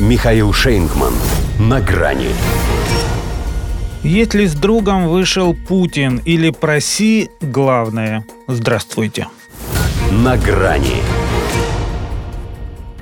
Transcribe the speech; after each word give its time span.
Михаил 0.00 0.52
Шейнгман. 0.52 1.14
На 1.60 1.80
грани. 1.80 2.30
Если 4.02 4.46
с 4.46 4.54
другом 4.54 5.08
вышел 5.08 5.54
Путин 5.54 6.20
или 6.24 6.50
проси, 6.50 7.30
главное. 7.40 8.24
Здравствуйте. 8.48 9.28
На 10.10 10.36
грани. 10.36 10.96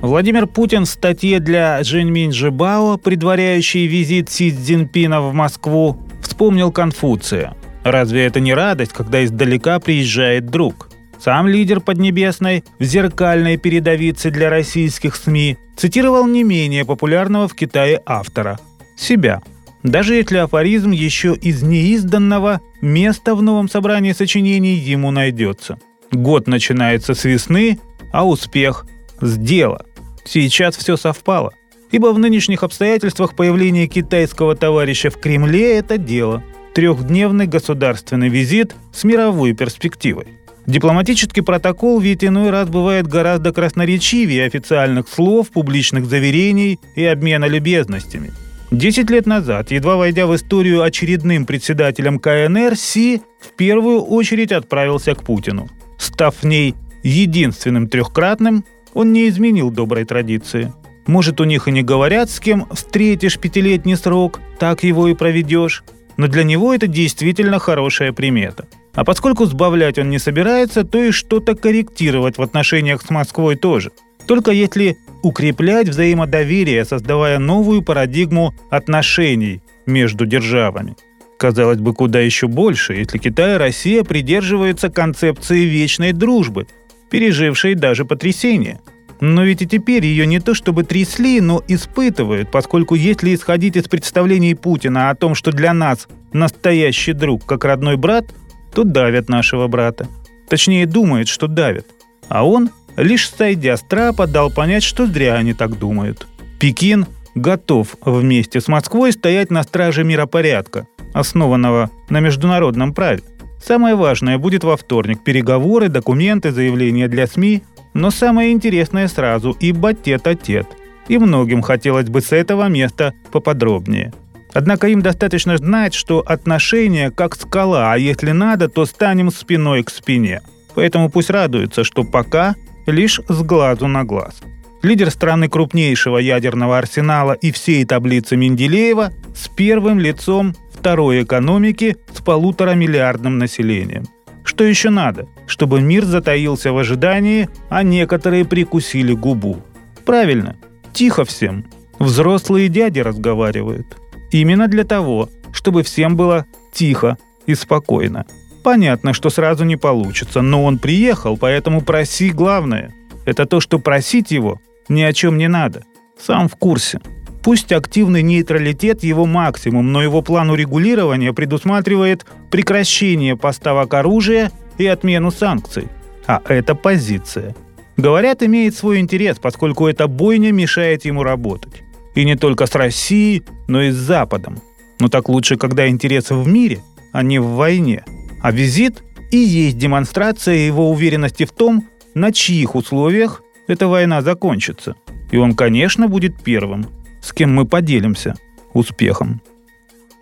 Владимир 0.03 0.47
Путин 0.47 0.85
в 0.85 0.89
статье 0.89 1.41
для 1.41 1.83
Женьминь 1.83 2.33
Жибао, 2.33 2.99
предваряющей 2.99 3.87
визит 3.87 4.29
Си 4.29 4.51
Цзиньпина 4.51 5.23
в 5.23 5.33
Москву, 5.33 5.97
вспомнил 6.21 6.71
Конфуция. 6.71 7.57
Разве 7.85 8.27
это 8.27 8.39
не 8.39 8.53
радость, 8.53 8.93
когда 8.93 9.25
издалека 9.25 9.81
приезжает 9.81 10.51
друг? 10.51 10.92
Сам 11.23 11.47
лидер 11.47 11.79
Поднебесной 11.79 12.65
в 12.81 12.83
зеркальной 12.83 13.57
передовице 13.57 14.33
для 14.33 14.51
российских 14.51 15.15
СМИ 15.15 15.57
цитировал 15.77 16.27
не 16.27 16.43
менее 16.43 16.85
популярного 16.85 17.47
в 17.47 17.55
Китае 17.55 18.03
автора– 18.05 18.59
себя. 18.97 19.41
Даже 19.85 20.17
если 20.17 20.39
афоризм 20.39 20.91
еще 20.91 21.37
из 21.41 21.63
неизданного, 21.63 22.61
место 22.81 23.37
в 23.37 23.43
новом 23.43 23.69
собрании 23.69 24.11
сочинений 24.11 24.75
ему 24.75 25.13
найдется. 25.13 25.79
Год 26.11 26.49
начинается 26.49 27.15
с 27.15 27.25
весны, 27.25 27.79
а 28.13 28.27
успех– 28.27 28.85
с 29.21 29.39
дела. 29.39 29.87
Сейчас 30.25 30.77
все 30.77 30.97
совпало. 30.97 31.53
Ибо 31.93 32.09
в 32.13 32.19
нынешних 32.19 32.65
обстоятельствах 32.65 33.37
появление 33.37 33.87
китайского 33.87 34.57
товарища 34.57 35.09
в 35.09 35.19
Кремле– 35.21 35.77
это 35.79 35.99
дело. 35.99 36.43
Трехдневный 36.75 37.47
государственный 37.47 38.29
визит 38.29 38.75
с 38.93 39.05
мировой 39.05 39.53
перспективой. 39.53 40.27
Дипломатический 40.67 41.41
протокол 41.41 41.99
ведь 41.99 42.25
иной 42.25 42.51
раз 42.51 42.69
бывает 42.69 43.09
гораздо 43.09 43.53
красноречивее 43.53 44.47
официальных 44.47 45.09
слов, 45.09 45.51
публичных 45.51 46.07
заверений 46.07 46.79
и 46.95 47.05
обмена 47.05 47.47
любезностями. 47.47 48.33
Десять 48.71 49.11
лет 49.11 49.27
назад, 49.27 49.71
едва 49.71 49.97
войдя 49.97 50.27
в 50.27 50.35
историю 50.35 50.83
очередным 50.83 51.47
председателем 51.47 52.19
КНР, 52.19 52.77
Си 52.77 53.23
в 53.41 53.57
первую 53.57 54.03
очередь 54.03 54.53
отправился 54.53 55.15
к 55.15 55.25
Путину. 55.25 55.69
Став 55.99 56.37
в 56.37 56.45
ней 56.47 56.75
единственным 57.03 57.89
трехкратным, 57.89 58.65
он 58.95 59.13
не 59.13 59.29
изменил 59.29 59.71
доброй 59.71 60.05
традиции. 60.05 60.73
Может, 61.07 61.41
у 61.41 61.45
них 61.45 61.67
и 61.67 61.73
не 61.73 61.83
говорят, 61.83 62.31
с 62.31 62.39
кем 62.39 62.67
встретишь 62.73 63.39
пятилетний 63.39 63.97
срок, 63.97 64.41
так 64.61 64.85
его 64.85 65.09
и 65.09 65.15
проведешь. 65.15 65.83
Но 66.17 66.29
для 66.29 66.45
него 66.45 66.73
это 66.73 66.87
действительно 66.87 67.59
хорошая 67.59 68.13
примета– 68.13 68.67
а 68.95 69.05
поскольку 69.05 69.47
сбавлять 69.47 69.99
он 69.99 70.11
не 70.11 70.19
собирается, 70.19 70.85
то 70.85 71.03
и 71.03 71.11
что-то 71.11 71.55
корректировать 71.55 72.39
в 72.39 72.43
отношениях 72.43 73.03
с 73.03 73.11
Москвой 73.11 73.57
тоже. 73.57 73.91
Только 74.27 74.51
если 74.51 74.99
укреплять 75.23 75.89
взаимодоверие, 75.89 76.85
создавая 76.85 77.39
новую 77.39 77.83
парадигму 77.83 78.55
отношений 78.71 79.63
между 79.87 80.27
державами. 80.27 80.97
Казалось 81.39 81.79
бы, 81.79 81.95
куда 81.95 82.21
еще 82.21 82.47
больше, 82.47 82.95
если 82.95 83.19
Китай 83.19 83.55
и 83.55 83.59
Россия 83.59 84.05
придерживаются 84.05 84.91
концепции 84.91 85.65
вечной 85.65 86.13
дружбы, 86.13 86.67
пережившей 87.11 87.75
даже 87.75 88.05
потрясение. 88.05 88.81
Но 89.21 89.45
ведь 89.45 89.63
и 89.63 89.67
теперь 89.67 90.05
ее 90.05 90.27
не 90.27 90.41
то 90.41 90.55
чтобы 90.55 90.85
трясли, 90.85 91.41
но 91.41 91.63
испытывают, 91.67 92.51
поскольку 92.51 92.97
если 92.97 93.35
исходить 93.35 93.77
из 93.77 93.85
представлений 93.85 94.55
Путина 94.55 95.11
о 95.11 95.15
том, 95.15 95.35
что 95.35 95.53
для 95.53 95.73
нас 95.73 96.09
настоящий 96.33 97.13
друг 97.13 97.45
как 97.45 97.65
родной 97.65 97.97
брат– 97.97 98.27
то 98.75 98.85
давят 98.85 99.29
нашего 99.29 99.69
брата. 99.69 100.09
Точнее, 100.49 100.87
думают, 100.87 101.29
что 101.29 101.47
давят. 101.47 101.87
А 102.29 102.47
он, 102.47 102.71
лишь 102.97 103.31
сойдя 103.31 103.77
с 103.77 103.83
трапа, 103.83 104.27
дал 104.27 104.51
понять, 104.51 104.83
что 104.83 105.07
зря 105.07 105.35
они 105.35 105.55
так 105.55 105.79
думают. 105.79 106.27
Пекин 106.59 107.07
готов 107.35 107.97
вместе 108.05 108.61
с 108.61 108.69
Москвой 108.69 109.13
стоять 109.13 109.51
на 109.51 109.63
страже 109.63 110.05
миропорядка, 110.05 110.87
основанного 111.15 111.91
на 112.09 112.21
международном 112.21 112.93
праве. 112.95 113.23
Самое 113.65 113.95
важное 113.95 114.39
будет 114.39 114.65
во 114.65 114.77
вторник– 114.77 115.23
переговоры, 115.25 115.89
документы, 115.89 116.51
заявления 116.51 117.09
для 117.09 117.27
СМИ. 117.27 117.63
Но 117.95 118.11
самое 118.11 118.53
интересное 118.53 119.07
сразу– 119.07 119.57
ибо 119.61 119.93
тет-а-тет. 119.95 120.67
И 121.09 121.19
многим 121.19 121.63
хотелось 121.63 122.09
бы 122.09 122.21
с 122.21 122.33
этого 122.33 122.69
места 122.69 123.15
поподробнее– 123.31 124.13
Однако 124.55 124.89
им 124.89 125.01
достаточно 125.01 125.57
знать, 125.57 125.95
что 125.95 126.21
отношения 126.21 127.11
как 127.11 127.37
скала, 127.37 127.93
а 127.93 127.97
если 127.97 128.33
надо, 128.33 128.69
то 128.69 128.85
станем 128.85 129.31
спиной 129.31 129.83
к 129.83 129.91
спине. 129.91 130.43
Поэтому 130.75 131.11
пусть 131.11 131.31
радуются, 131.31 131.85
что 131.85 132.05
пока 132.05 132.55
лишь 132.87 133.21
с 133.29 133.43
глазу 133.43 133.89
на 133.89 134.05
глаз. 134.05 134.43
Лидер 134.83 135.11
страны 135.11 135.49
крупнейшего 135.49 136.19
ядерного 136.19 136.79
арсенала 136.79 137.33
и 137.33 137.53
всей 137.53 137.85
таблицы 137.85 138.37
Менделеева 138.37 139.13
с 139.35 139.49
первым 139.49 140.01
лицом 140.01 140.55
второй 140.73 141.23
экономики 141.23 141.97
с 142.13 142.21
полуторамиллиардным 142.21 143.39
населением. 143.39 144.05
Что 144.45 144.65
еще 144.65 144.91
надо, 144.91 145.29
чтобы 145.47 145.81
мир 145.81 146.05
затаился 146.05 146.73
в 146.73 146.79
ожидании, 146.79 147.49
а 147.69 147.85
некоторые 147.85 148.45
прикусили 148.45 149.13
губу? 149.13 149.63
Правильно, 150.05 150.57
тихо 150.93 151.25
всем. 151.25 151.65
Взрослые 152.01 152.69
дяди 152.69 152.99
разговаривают. 152.99 154.02
Именно 154.33 154.67
для 154.67 154.85
того, 154.85 155.29
чтобы 155.53 155.83
всем 155.83 156.17
было 156.17 156.47
тихо 156.73 157.19
и 157.47 157.55
спокойно. 157.55 158.25
Понятно, 158.65 159.13
что 159.13 159.29
сразу 159.29 159.65
не 159.65 159.77
получится, 159.77 160.41
но 160.41 160.65
он 160.65 160.79
приехал, 160.79 161.37
поэтому 161.37 161.83
проси 161.83 162.31
главное. 162.31 162.93
Это 163.27 163.45
то, 163.45 163.61
что 163.61 163.79
просить 163.79 164.31
его 164.31 164.61
ни 164.89 165.03
о 165.03 165.13
чем 165.13 165.37
не 165.37 165.49
надо. 165.49 165.85
Сам 166.19 166.49
в 166.49 166.57
курсе. 166.57 167.01
Пусть 167.43 167.73
активный 167.73 168.23
нейтралитет 168.23 169.03
его 169.03 169.27
максимум, 169.27 169.93
но 169.93 170.03
его 170.03 170.23
план 170.23 170.51
урегулирования 170.51 171.33
предусматривает 171.33 172.25
прекращение 172.51 173.37
поставок 173.37 173.93
оружия 173.95 174.51
и 174.79 174.87
отмену 174.87 175.31
санкций. 175.31 175.89
А 176.27 176.41
это 176.49 176.75
позиция. 176.75 177.55
Говорят, 177.97 178.43
имеет 178.43 178.77
свой 178.77 179.01
интерес, 179.01 179.39
поскольку 179.39 179.89
эта 179.89 180.07
бойня 180.07 180.53
мешает 180.53 181.05
ему 181.05 181.23
работать. 181.25 181.83
И 182.15 182.25
не 182.25 182.37
только 182.37 182.67
с 182.67 182.75
Россией, 182.75 183.43
но 183.69 183.83
и 183.83 183.91
с 183.91 183.97
Западом. 183.97 184.61
Но 185.01 185.09
так 185.09 185.29
лучше, 185.29 185.57
когда 185.57 185.89
интересы 185.89 186.35
в 186.35 186.47
мире, 186.47 186.81
а 187.13 187.23
не 187.23 187.39
в 187.39 187.47
войне. 187.47 188.05
А 188.43 188.53
визит 188.53 189.03
и 189.31 189.39
есть 189.39 189.79
демонстрация 189.79 190.57
его 190.57 190.91
уверенности 190.91 191.45
в 191.45 191.53
том, 191.53 191.89
на 192.15 192.33
чьих 192.33 192.75
условиях 192.75 193.43
эта 193.67 193.89
война 193.89 194.21
закончится. 194.21 194.95
И 195.31 195.39
он, 195.39 195.55
конечно, 195.55 196.09
будет 196.09 196.43
первым, 196.43 196.87
с 197.23 197.33
кем 197.33 197.55
мы 197.55 197.65
поделимся 197.65 198.35
успехом. 198.75 199.41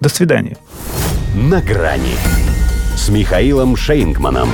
До 0.01 0.09
свидания. 0.09 0.57
На 1.35 1.61
грани 1.61 2.15
с 2.97 3.09
Михаилом 3.09 3.77
Шейнгманом. 3.77 4.51